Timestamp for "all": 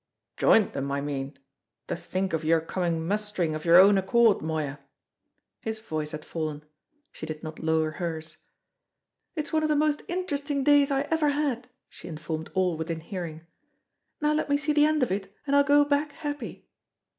12.55-12.77